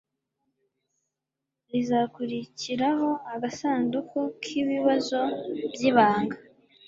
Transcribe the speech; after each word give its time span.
rizakurikiraho 1.71 3.09
agasanduku 3.33 4.19
k'ibibazo 4.41 5.21
by'ibanga 5.73 6.37